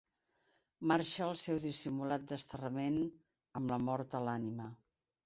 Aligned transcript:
Marxà 0.91 1.19
al 1.25 1.35
seu 1.41 1.59
dissimulat 1.65 2.25
desterrament 2.31 2.97
amb 3.61 3.75
la 3.75 3.79
mort 3.91 4.17
a 4.19 4.23
l'ànima. 4.31 4.67